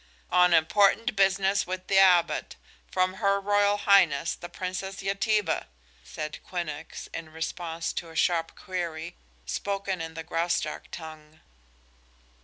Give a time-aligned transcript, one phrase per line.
[0.31, 2.55] "On important business with the Abbot,
[2.89, 5.67] from Her Royal Highness, the Princess Yetive,"
[6.03, 11.41] said Quinnox, in response to a sharp query, spoken in the Graustark tongue.